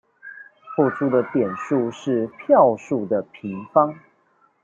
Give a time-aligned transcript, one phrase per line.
[0.75, 3.99] 付出的點數是票數的平方